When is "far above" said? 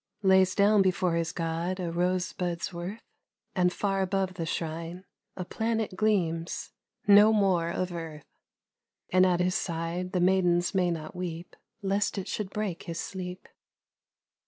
3.71-4.33